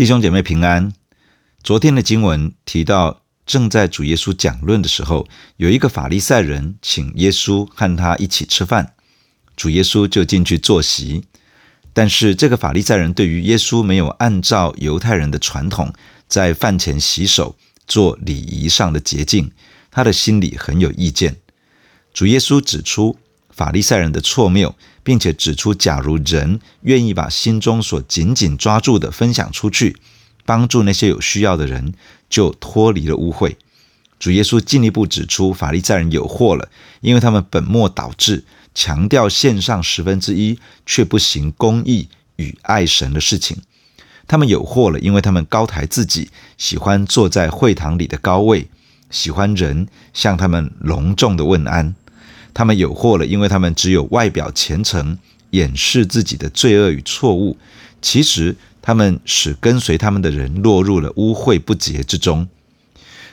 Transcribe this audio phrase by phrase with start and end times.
[0.00, 0.94] 弟兄姐妹平安。
[1.62, 5.28] 昨天的经文提到，正在主耶稣讲论的时候，
[5.58, 8.94] 有一个法利赛人请耶稣和他一起吃饭，
[9.58, 11.24] 主耶稣就进去坐席。
[11.92, 15.92] 但是这个法利赛人对于耶稣没有按照犹太人的传统，
[16.26, 17.54] 在饭前洗手
[17.86, 19.52] 做礼仪上的洁净，
[19.90, 21.36] 他的心里很有意见。
[22.14, 23.18] 主耶稣指出
[23.60, 29.98] 法利赛人的错谬，并且指出，假如人愿意把心中所紧紧抓住的分享出去，
[30.46, 31.92] 帮助那些有需要的人，
[32.30, 33.56] 就脱离了污秽。
[34.18, 36.70] 主耶稣进一步指出，法利赛人有祸了，
[37.02, 43.58] 因为他们本末倒置，强调献上十分之一，却不行公义与爱神的事情。
[44.26, 48.70] 他们有祸了，因为他们高抬自己，喜欢坐在会堂里的高位，
[49.10, 51.94] 喜欢人向他们隆重的问安。
[52.52, 55.18] 他们有祸了，因为他们只有外表虔诚，
[55.50, 57.56] 掩饰自己的罪恶与错误。
[58.02, 62.48] 其实，他们使跟随他们的人落入了污秽不洁之中。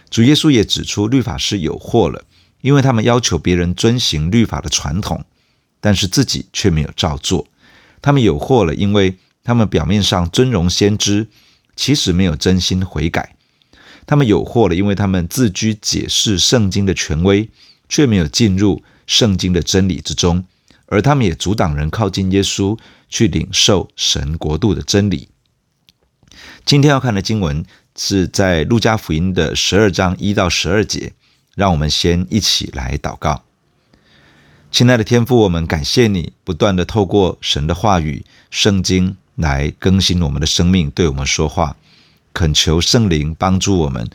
[0.10, 2.24] 主耶稣也指出，律法师有祸了，
[2.62, 5.26] 因为他们要求别人遵行律法的传统，
[5.80, 7.48] 但是自己却没有照做。
[8.02, 11.28] 他们有祸了，因为他们表面上尊荣先知，
[11.76, 13.36] 其实没有真心悔改。
[14.06, 17.50] 他们有祸了，因为他们自居解释圣经的权威，
[17.90, 20.46] 却没有进入圣经的真理之中，
[20.86, 22.78] 而他们也阻挡人靠近耶稣，
[23.10, 25.30] 去领受神国度的真理。
[26.64, 31.14] 今天要看的经文是在路加福音的十二章一到十二节，
[31.56, 33.44] 让我们先一起来祷告。
[34.70, 41.78] 亲爱的天父，我们感谢你不断地透过神的话语、圣经来更新我们的生命，对我们说话，
[42.34, 44.08] 恳求圣灵帮助我们，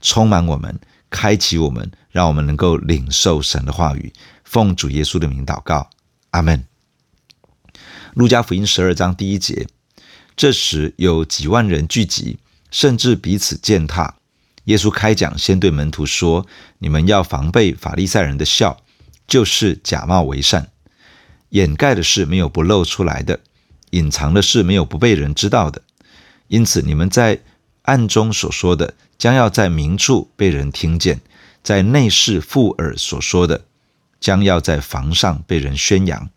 [0.00, 0.78] 充满我们，
[1.10, 4.12] 开启我们，让我们能够领受神的话语。
[4.46, 5.90] 奉主耶稣的名祷告，
[6.30, 6.64] 阿门。
[8.14, 9.66] 路加福音十二章第一节。
[10.36, 12.38] 这时有几万人聚集，
[12.70, 14.16] 甚至彼此践踏。
[14.64, 16.46] 耶稣开讲，先对门徒说
[16.78, 18.82] ：“你们要防备法利赛人的笑，
[19.26, 20.70] 就是假冒为善。
[21.50, 23.40] 掩盖的事没有不露出来的，
[23.90, 25.82] 隐藏的事没有不被人知道的。
[26.48, 27.40] 因此，你们在
[27.82, 31.16] 暗中所说的，将要在明处被人听见；
[31.62, 33.64] 在内室附耳所说的，
[34.20, 36.30] 将要在房上被人宣扬。”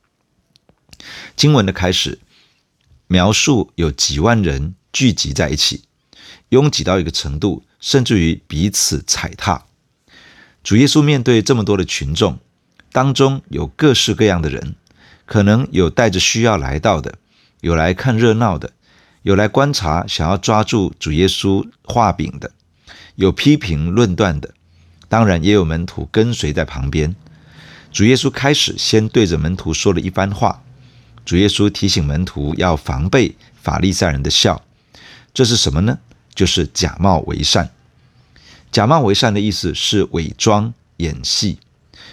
[1.35, 2.19] 经文的开始。
[3.11, 5.85] 描述有几万人聚集在一起，
[6.49, 9.65] 拥挤到一个程度，甚至于彼此踩踏。
[10.63, 12.37] 主耶稣面对这么多的群众，
[12.91, 14.75] 当中有各式各样的人，
[15.25, 17.15] 可能有带着需要来到的，
[17.61, 18.73] 有来看热闹的，
[19.23, 22.51] 有来观察想要抓住主耶稣画饼的，
[23.15, 24.53] 有批评论断的，
[25.07, 27.15] 当然也有门徒跟随在旁边。
[27.91, 30.61] 主耶稣开始先对着门徒说了一番话。
[31.25, 34.63] 主耶稣提醒门徒要防备法利赛人的笑，
[35.33, 35.99] 这是什么呢？
[36.33, 37.71] 就是假冒为善。
[38.71, 41.57] 假冒为善的意思是伪装演戏，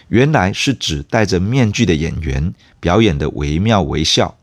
[0.09, 4.37] 原来是指戴着面具的演员表演的惟妙惟肖。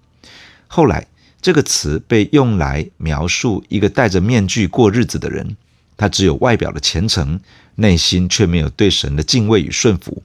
[0.67, 1.07] 后来
[1.41, 5.57] 这个词被用来描述一个戴着面具过日子的人，
[5.97, 7.39] 他只有外表的虔诚，
[7.75, 10.23] 内心却没有对神的敬畏与顺服。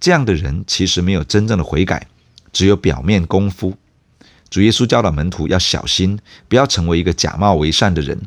[0.00, 2.06] 这样的人其实没有真正的悔改。
[2.50, 3.76] 只有表面功夫，
[4.48, 8.18] 主耶稣教导门徒要小心，不要成为一个假冒为善的人，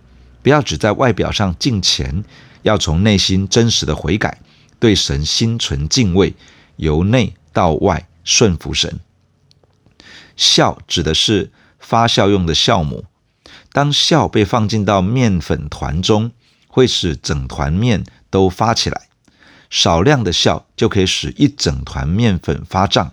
[0.44, 2.24] 不要只在外表上敬虔，
[2.62, 4.40] 要从内心真实的悔改，
[4.80, 6.34] 对神心存敬畏，
[6.76, 9.00] 由内到外顺服神。
[10.38, 13.06] 酵指的是发酵用的酵母，
[13.74, 16.32] 当酵被放进到面粉团中，
[16.68, 19.08] 会使整团面都发起来，
[19.72, 23.12] 少量的笑就可以使一整团面粉发胀。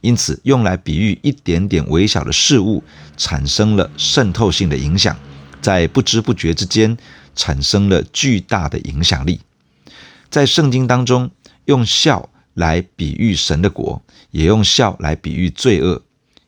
[0.00, 2.82] 因此，用来比喻一点点微小的事物
[3.16, 5.16] 产生了渗透性的影响，
[5.60, 6.96] 在不知不觉之间
[7.34, 9.40] 产生了巨大的影响力。
[10.30, 11.30] 在圣经当中，
[11.64, 16.00] 用笑来比喻神的国，也用笑来比喻罪恶，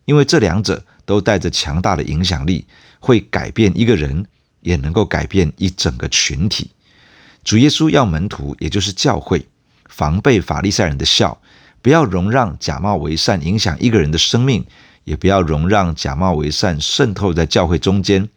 [0.05, 2.65] 因为这两者都带着强大的影响力，
[3.01, 4.27] 会改变一个人，
[4.61, 6.71] 也能够改变一整个群体。
[7.43, 9.47] 主耶稣要门徒，也就是教会，
[9.89, 11.41] 防备法利赛人的笑。
[11.83, 14.67] 不要容让假冒为善影响一个人的生命，
[15.05, 18.29] 也不要容让假冒为善渗透在教会中间，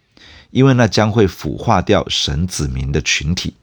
[0.52, 3.56] 因为那将会腐化掉神子民的群体。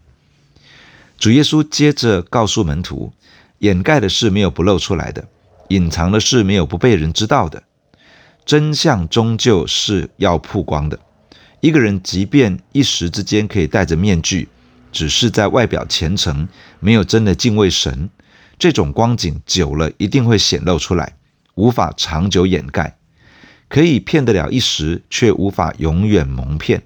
[1.19, 3.15] 主耶稣接着告诉门徒：
[3.61, 5.27] 掩盖的事没有不露出来的，
[5.69, 7.63] 隐藏的事没有不被人知道的。
[8.45, 10.99] 真相终究是要曝光的。
[11.61, 14.49] 一个人即便一时之间可以戴着面具，
[14.93, 16.49] 只是在外表虔诚，
[16.81, 18.11] 没有真的敬畏神。
[18.59, 21.17] 这种光景久了一定会显露出来，
[21.55, 22.99] 无法长久掩盖，
[23.69, 26.83] 可以骗得了一时，却无法永远蒙骗。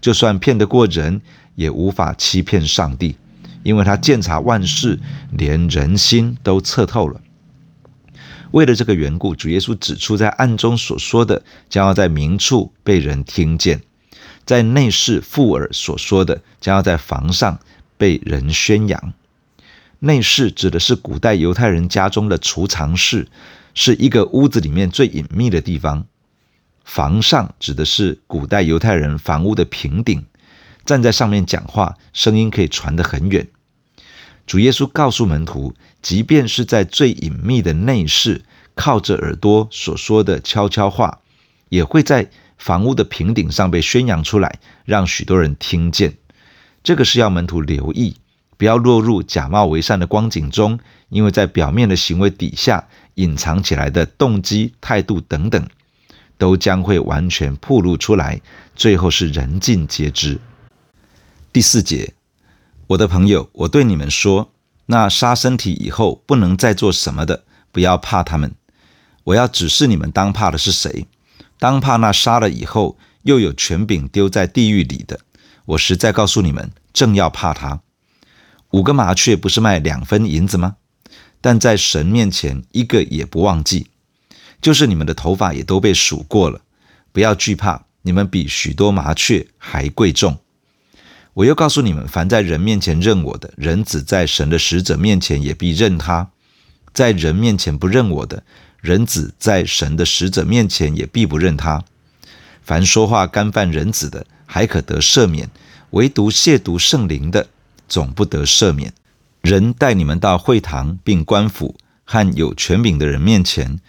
[0.00, 1.20] 就算骗得过人，
[1.56, 3.16] 也无法欺骗上帝，
[3.62, 4.98] 因为他鉴察万事，
[5.30, 7.20] 连人心都测透了。
[8.52, 13.78] 为了这个缘故，主耶稣指出，在暗中所说的，将要在明处被人听见；
[14.44, 17.58] 在内室附耳所说的，将要在房上
[17.96, 19.12] 被人宣扬。
[20.00, 23.28] 内室指的是古代犹太人家中的储藏室，
[23.74, 26.06] 是一个屋子里面最隐秘的地方。
[26.84, 30.24] 房上指的是古代犹太人房屋的平顶，
[30.84, 33.46] 站在上面讲话，声音可以传得很远。
[34.46, 38.42] 主耶稣告诉门徒，即便是在最隐秘的内室，
[38.74, 41.20] 靠着耳朵所说的悄悄话，
[41.68, 46.18] 也会在房屋的平顶上被宣扬出来，让许多人听见。
[46.84, 48.16] 这个是要门徒留意，
[48.58, 50.78] 不要落入假冒为善的光景中，
[51.08, 55.66] 因为在表面的行为底下，隐藏起来的动机、态度等等，
[56.36, 58.42] 都将会完全暴露出来，
[58.76, 60.38] 最后是人尽皆知。
[61.50, 62.12] 第四节。
[62.88, 64.52] 我的朋友，我对你们说，
[64.86, 68.52] 那杀身体以后不能再做什么的，不要怕他们。
[69.24, 71.06] 我要指示你们当怕的是谁？
[71.60, 75.20] 当怕那杀了以后又有权柄丢在地狱里的。
[75.66, 77.82] 我实在告诉你们，正要怕他。
[78.70, 80.76] 五个麻雀不是卖两分银子吗？
[81.40, 83.88] 但在神面前一个也不忘记。
[84.60, 86.60] 就是你们的头发也都被数过了，
[87.12, 90.38] 不要惧怕，你们比许多麻雀还贵重。
[91.34, 96.30] 我又告诉你们：凡在人面前认我的，人子在神的使者面前也必认他；
[96.92, 98.42] 在人面前不认我的，
[98.80, 101.84] 人子在神的使者面前也必不认他。
[102.62, 105.48] 凡说话干犯人子的，还可得赦免；
[105.90, 107.48] 唯独亵渎圣灵的，
[107.88, 108.92] 总不得赦免。
[109.42, 113.80] 人带你们到会堂，并官府和有权柄的人面前，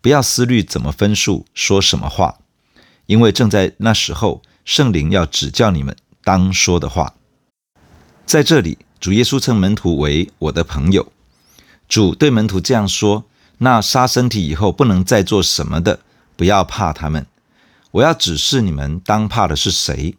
[0.00, 2.38] 不要思虑怎么分数，说什么话，
[3.06, 5.96] 因为正在那时候，圣灵要指教你们。
[6.22, 7.14] 当说的话，
[8.26, 11.10] 在这里，主耶稣称门徒为我的朋友。
[11.88, 13.24] 主对门徒这样说
[13.58, 16.00] ：“那杀身体以后不能再做什么的，
[16.36, 17.26] 不要怕他们。
[17.92, 20.16] 我要指示你们，当怕的是谁？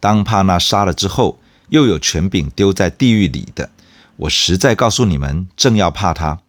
[0.00, 3.70] 当怕那杀了之后又有权柄丢在地狱里的。
[4.16, 6.40] 我实在告诉你们，正要怕他。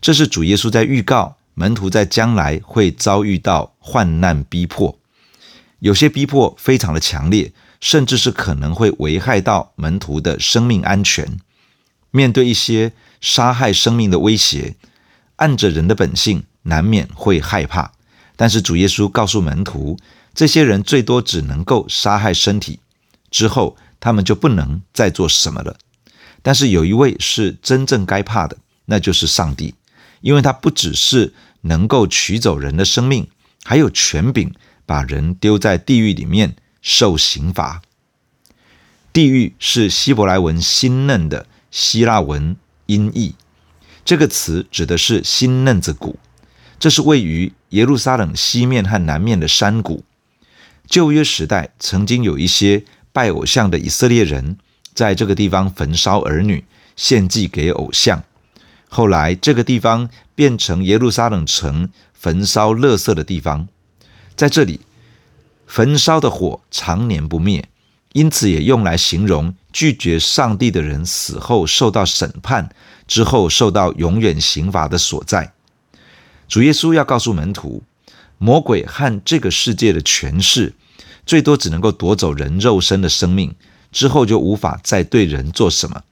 [0.00, 4.98] 这是主耶稣在预告门徒在将来会遭遇到患难逼迫，
[5.78, 11.38] 有些逼迫非常的强烈。”甚至是可能会危害到门徒的生命安全。
[12.12, 14.74] 面对一些杀害生命的威胁，
[15.36, 17.92] 按着人的本性，难免会害怕。
[18.36, 19.98] 但是主耶稣告诉门徒，
[20.34, 22.80] 这些人最多只能够杀害身体，
[23.30, 25.76] 之后他们就不能再做什么了。
[26.42, 29.74] 但是有一位是真正该怕的，那就是上帝，
[30.20, 31.32] 因为他不只是
[31.62, 33.28] 能够取走人的生命，
[33.64, 34.52] 还有权柄
[34.84, 36.56] 把人丢在地狱里面。
[36.86, 37.80] 受刑罚。
[39.10, 42.54] 地狱是希伯来文“新嫩”的希腊文
[42.84, 43.34] 音译，
[44.04, 46.18] 这个词指的是新嫩子谷，
[46.78, 50.04] 这是位于耶路撒冷西面和南面的山谷。
[50.86, 54.58] 旧约时代曾经有一些拜偶像的以色列人，
[54.92, 56.64] 在这个地方焚烧儿女，
[56.96, 58.22] 献祭给偶像。
[58.88, 63.68] 后来这个地方变成耶路撒冷城焚烧垃圾的地方，
[64.36, 64.80] 在这里。
[65.66, 67.66] 焚烧的火常年不灭，
[68.14, 72.72] 因此也用来形容拒绝上帝的人死后受到审判
[73.08, 75.52] 之后受到永远刑罚的所在。
[76.46, 77.82] 主耶稣要告诉门徒，
[78.38, 80.72] 魔鬼和这个世界的权势，
[81.26, 83.52] 最多只能够夺走人肉身的生命，
[83.90, 86.04] 之后就无法再对人做什么。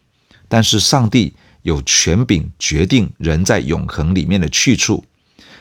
[0.48, 5.04] 但是上帝有权柄决定人在永恒里面的去处。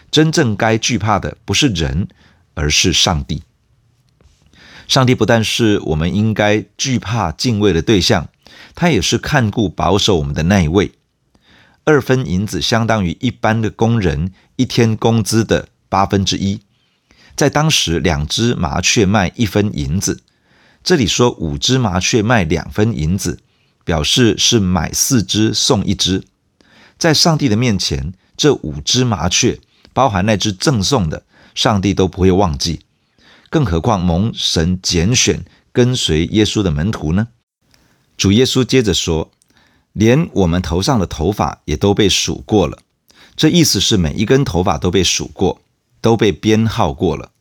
[0.10, 2.07] 真正该惧怕的不是人，
[2.55, 3.43] 而是上帝。
[4.91, 8.27] 上帝不但是我们应该惧怕敬畏的对象，
[8.75, 10.91] 他也是看顾保守我们的那一位。
[11.86, 16.60] 二分银子相当于一般的工人一天工资的八分之一。
[17.38, 20.24] 在当时，两只麻雀卖一分银子。
[20.83, 23.39] 这里说五只麻雀卖两分银子，
[23.86, 26.25] 表示是买四只送一只。
[26.98, 29.62] 在上帝的面前，这五只麻雀，
[29.93, 31.24] 包含那只赠送的，
[31.55, 32.81] 上帝都不会忘记。
[33.51, 35.43] 更何况蒙神拣选
[35.74, 37.27] 跟随耶稣的门徒呢？
[38.17, 39.29] 主耶稣接着说
[39.91, 42.79] ：“连我们头上的头发也都被数过了。”
[43.36, 45.60] 这意思是每一根头发都被数过，
[46.00, 47.31] 都被编号过了。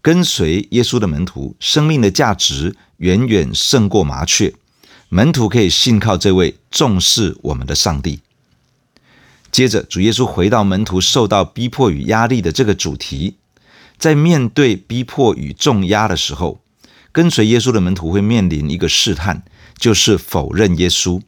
[0.00, 4.54] 跟随耶稣的门徒，生命的价值远远胜过麻雀。
[5.08, 8.20] 门徒可以信靠这位重视我们的上帝。
[9.50, 13.34] 接着，主耶稣回到门徒受到逼迫与压力的这个主题。
[14.00, 16.62] 在面对逼迫与重压的时候，
[17.12, 19.42] 跟随耶稣的门徒会面临一个试探，
[19.76, 21.20] 就是否认耶稣。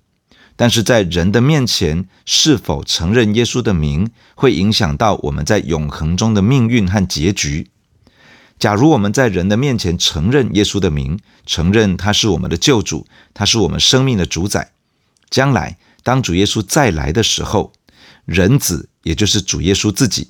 [0.57, 7.69] 但是在人的面前，是否承认耶稣的名，会影响到我们在永恒中的命运和结局。
[8.59, 14.73] 假如我们在人的面前承认耶稣的名，承认他是我们的救主，他是我们生命的主宰，
[15.29, 17.75] 将来当主耶稣再来的时候，
[18.25, 20.29] 人子也就是主耶稣自己，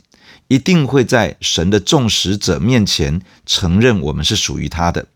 [0.52, 5.06] 一定会在神的众使者面前承认我们是属于他的。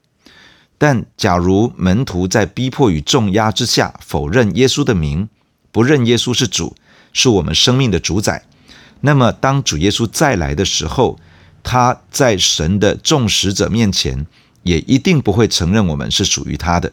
[0.78, 5.28] 但假如门徒在逼迫与重压之下否认耶稣的名，
[5.70, 6.74] 不认耶稣是主，
[7.12, 8.46] 是我们生命的主宰，
[9.02, 11.18] 那么当主耶稣再来的时候，
[11.62, 14.26] 他在神的众使者面前
[14.62, 16.90] 也一定不会承认我们是属于他的。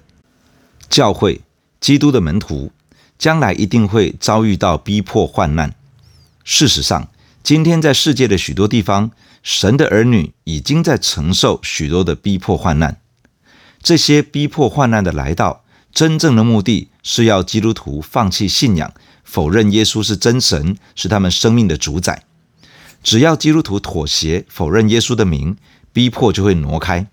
[0.90, 1.40] 教会，
[1.80, 2.74] 基督的门徒，
[3.18, 5.74] 将来一定会遭遇到逼迫患难。
[6.44, 7.08] 事实上，
[7.44, 9.12] 今天在世界的许多地方，
[9.44, 13.02] 神的儿女已经在承受许多的逼迫患难。
[13.82, 18.94] 这些逼迫患难的来到，真正的目的是要基督徒放弃信仰，
[19.26, 22.24] 否认耶稣是真神，是他们生命的主宰。
[23.04, 25.58] 只要基督徒妥协，否认耶稣的名，
[25.92, 27.08] 逼迫就会挪开。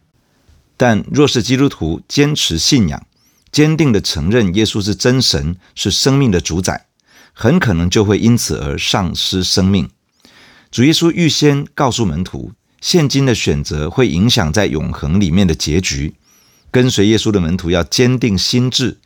[0.77, 3.05] 但若是基督徒坚持信仰，
[3.51, 6.87] 坚定地承认耶稣是真神，是生命的主宰，
[7.33, 9.91] 很可能就会因此而丧失生命。
[10.71, 16.15] 主耶稣预先告诉门徒，现今的选择会影响在永恒里面的结局。
[16.71, 18.99] 跟随耶稣的门徒要坚定心志，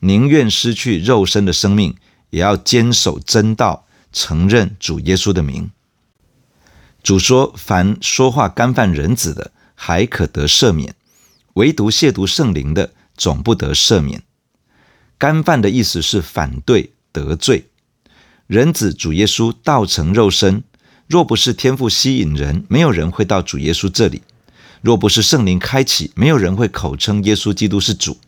[0.00, 1.94] 宁愿失去肉身的生命，
[2.30, 5.70] 也要坚守真道，承认主耶稣的名。
[7.04, 10.90] 主说：“凡说话干犯人子的，还可得赦免；
[11.54, 14.24] 唯独亵渎圣灵的，总不得赦免。”
[15.18, 17.68] 干犯的意思是反对、得罪。
[18.48, 20.64] 人子主耶稣道成肉身，
[21.06, 24.22] 若不是天赋吸引人，没有人会到主耶稣这里。
[24.80, 28.18] 若不是圣灵开启，没有人会口称耶稣基督是主。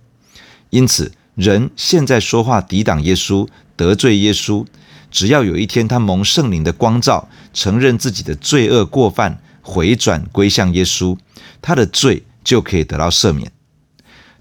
[0.71, 4.65] 因此，人现在说话抵挡耶稣、得罪耶稣，
[5.11, 11.17] 只要有一天他蒙圣灵的光照，承认自己的罪恶过犯，回转归向耶稣，
[11.63, 13.51] 他的罪就可以得到赦免。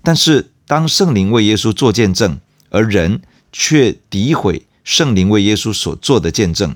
[0.04, 3.22] 但是，当圣灵为耶稣做见证，而人
[3.52, 6.76] 却诋毁圣灵为耶稣所做的见证，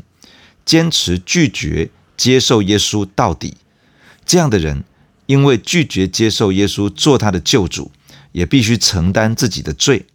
[0.68, 3.56] 坚持拒绝接受耶稣到底，
[4.26, 4.84] 这样的人。
[5.26, 7.92] 因为拒绝接受耶稣做他的救主，
[8.32, 10.06] 也必须承担自己的罪，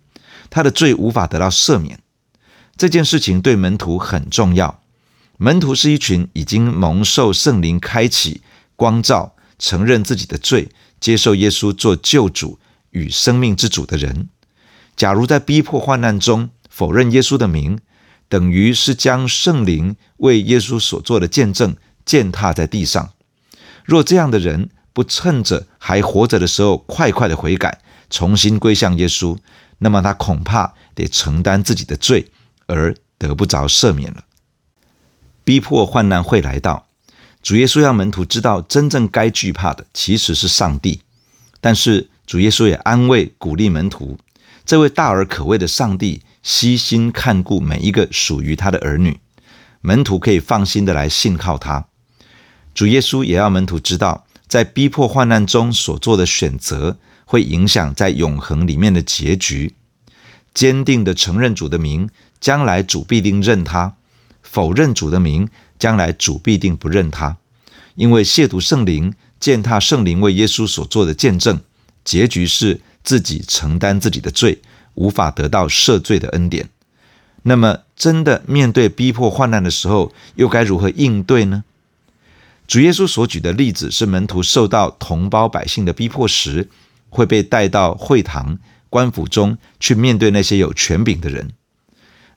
[0.49, 1.99] 他的罪无法得到赦免。
[2.79, 4.81] 这件事情对门徒很重要。
[5.37, 8.41] 门徒是一群已经蒙受圣灵开启、
[8.75, 12.59] 光照、承认自己的罪、接受耶稣做救主
[12.93, 14.31] 与生命之主的人。
[14.97, 17.79] 假如在逼迫患难中否认耶稣的名，
[18.33, 23.11] 等于是将圣灵为耶稣所做的见证践踏在地上。
[23.85, 29.37] 若这样的人，不趁着还活着的时候，快快的悔改，重新归向耶稣，
[29.81, 32.31] 那么他恐怕得承担自己的罪，
[32.65, 34.25] 而得不着赦免了。
[35.45, 36.87] 逼迫患难会来到，
[37.43, 41.03] 主耶稣让门徒知道，真正该惧怕的其实是上帝。
[41.61, 44.17] 但是主耶稣也安慰鼓励门徒，
[44.65, 49.19] 这位大而可畏的上帝悉心看顾每一个属于他的儿女，
[49.81, 51.87] 门徒可以放心的来信靠他。
[52.75, 54.27] 主耶稣也要门徒知道。
[54.49, 59.75] 在逼迫患难中所做的选择，会影响在永恒里面的结局。
[60.53, 63.95] 坚定的承认主的名，将来主必定认他；
[64.43, 67.39] 否认主的名，将来主必定不认他。
[67.95, 71.59] 因为亵渎圣灵、践踏圣灵为耶稣所做的见证，
[72.05, 74.61] 结局是自己承担自己的罪，
[74.95, 76.69] 无法得到赦罪的恩典。
[77.43, 81.65] 那么，真的面对逼迫患难的时候，又该如何应对呢？
[82.69, 86.69] 主耶稣所举的例子是门徒受到同胞百姓的逼迫时，
[87.11, 88.59] 会被带到会堂、
[88.89, 91.51] 官府中去面对那些有权柄的人。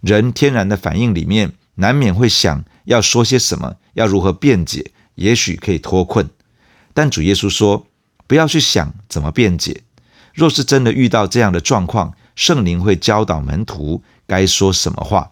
[0.02, 6.30] 人天然的反应里面，难免会想要说些什么，要如何辩解，也许可以脱困。
[6.94, 7.86] 但主耶稣说，
[8.28, 9.84] 不要去想怎么辩解。
[10.34, 15.32] 若是真的遇到这样的状况，圣灵会教导门徒该说什么话。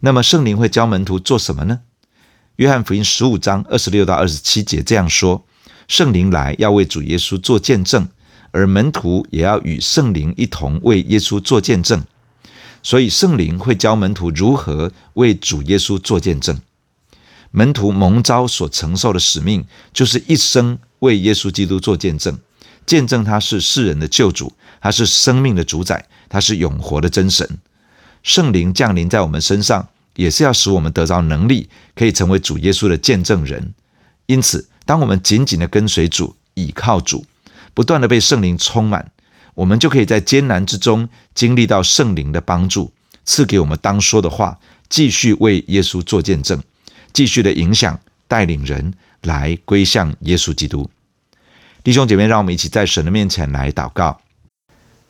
[0.00, 1.80] 那么圣灵会教门徒做什么呢？
[2.56, 5.44] 约翰福音十五章二十六到二十七节这样说：
[5.88, 8.08] 圣灵来要为主耶稣做见证，
[8.52, 12.04] 而门徒也要与圣灵一同为耶稣做见证。
[12.82, 16.60] 所以圣灵会教门徒如何为主耶稣做见证。
[17.50, 22.38] 门徒蒙召所承受的使命，就是一生为耶稣基督做见证，
[22.86, 27.58] 见证他是世人的救主，他是生命的主宰，他是永活的真神。
[28.22, 29.88] 圣灵降临在我们身上。
[30.16, 33.74] 也是要使我们得到能力，可以成为主耶稣的见证人。
[34.26, 37.26] 因此，当我们紧紧的跟随主、倚靠主，
[37.74, 39.10] 不断的被圣灵充满，
[39.54, 42.92] 我们就可以在艰难之中经历到圣灵的帮助，
[43.24, 44.56] 赐给我们当说的话，
[44.88, 46.62] 继续为耶稣做见证，
[47.12, 47.98] 继续的影响
[48.28, 50.88] 带领人来归向耶稣基督。
[51.84, 54.18] 弟兄姐妹，让我们一起在神的面前来祷告。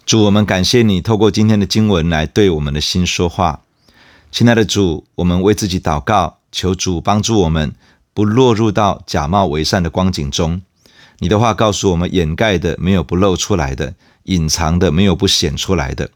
[0.05, 3.61] 主，我们感谢你透过今天的经文来对我们的心说话。
[4.33, 7.73] 亲爱的主，我们为自己祷告，求主帮助我们
[8.13, 10.63] 不落入到假冒为善的光景中。
[11.21, 16.11] 你的话告诉我们，掩盖的没有不露出来的，隐藏的没有不显出来的。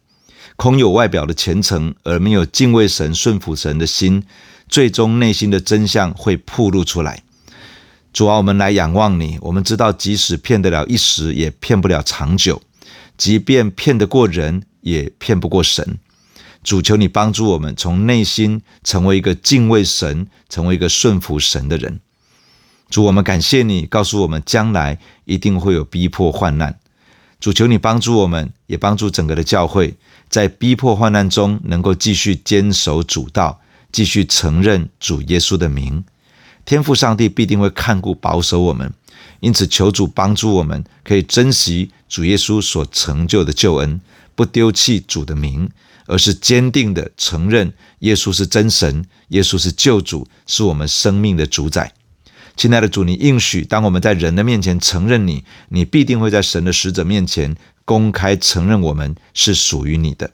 [0.57, 4.25] 空有外表的虔诚，而没有敬畏神、顺服神的心，
[4.69, 7.23] 最终内心的真相会暴露出来。
[8.19, 9.39] 主啊，我们来仰望你。
[9.43, 12.61] 我们知道，即使骗得了一时，也骗不了长久；
[13.17, 15.99] 即便骗得过人，也骗不过神。
[16.65, 22.01] 主，求你帮助我们，从内心成为一个敬畏神、成为一个顺服神的人。
[22.91, 26.81] 主，我们感谢你，告诉我们将来一定会有逼迫患难。
[27.39, 29.95] 主，求你帮助我们，也帮助整个的教会，
[30.29, 33.61] 在逼迫患难中能够继续坚守主道，
[33.93, 36.03] 继续承认主耶稣的名。
[36.69, 38.93] 天父上帝必定会看顾保守我们，
[39.41, 43.99] 因此求主帮助我们，可以珍惜主耶稣所成就的救恩，
[44.35, 45.71] 不丢弃主的名，
[46.05, 51.95] 而是坚定地承认耶稣是真神，耶稣是救主，是我们生命的主宰。
[52.55, 57.57] 亲爱的主，你应许，当我们在人的面前承认你，你必定会在神的使者面前
[57.87, 60.33] 公开承认我们是属于你的。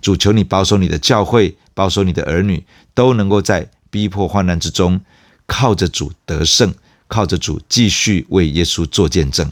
[0.00, 5.02] 主，求你保守你的教会，保守你的儿女，都能够在逼迫患难之中，
[5.48, 6.72] 靠着主得胜，
[7.08, 9.50] 靠着主继续为耶稣做见证。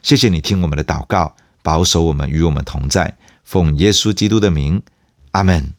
[0.00, 4.80] 谢谢你听我们的祷告，保守我们与我们同在，奉耶稣基督的名，
[5.32, 5.74] 阿门。